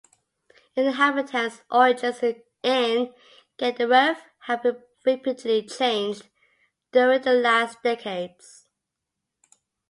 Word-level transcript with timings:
Inhabitants 0.75 1.61
origins 1.69 2.23
in 2.63 3.13
Gedaref 3.59 4.17
have 4.39 4.65
rapidly 5.05 5.67
changed 5.67 6.27
during 6.91 7.21
the 7.21 7.33
last 7.33 7.83
decades. 7.83 8.65